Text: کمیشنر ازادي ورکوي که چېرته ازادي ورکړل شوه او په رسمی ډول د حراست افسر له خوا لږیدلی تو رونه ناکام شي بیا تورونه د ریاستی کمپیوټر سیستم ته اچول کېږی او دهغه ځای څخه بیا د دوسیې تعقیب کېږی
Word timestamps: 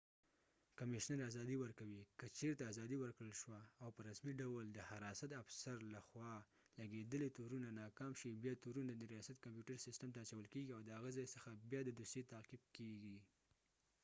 کمیشنر 0.79 1.19
ازادي 1.29 1.55
ورکوي 1.63 2.01
که 2.19 2.27
چېرته 2.37 2.63
ازادي 2.71 2.95
ورکړل 2.99 3.33
شوه 3.41 3.59
او 3.83 3.89
په 3.95 4.01
رسمی 4.09 4.33
ډول 4.41 4.65
د 4.71 4.79
حراست 4.89 5.31
افسر 5.43 5.77
له 5.93 5.99
خوا 6.07 6.33
لږیدلی 6.79 7.29
تو 7.35 7.41
رونه 7.51 7.69
ناکام 7.81 8.13
شي 8.19 8.31
بیا 8.43 8.53
تورونه 8.63 8.93
د 8.95 9.01
ریاستی 9.11 9.35
کمپیوټر 9.43 9.77
سیستم 9.87 10.09
ته 10.13 10.19
اچول 10.23 10.45
کېږی 10.53 10.71
او 10.73 10.81
دهغه 10.89 11.09
ځای 11.17 11.27
څخه 11.35 11.49
بیا 11.71 11.81
د 11.85 11.89
دوسیې 11.99 12.29
تعقیب 12.33 12.63
کېږی 12.75 13.17